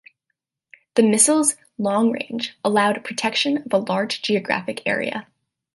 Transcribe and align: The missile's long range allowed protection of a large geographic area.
The 0.95 1.03
missile's 1.03 1.57
long 1.77 2.09
range 2.09 2.57
allowed 2.65 3.03
protection 3.03 3.59
of 3.59 3.71
a 3.71 3.77
large 3.77 4.23
geographic 4.23 4.81
area. 4.87 5.27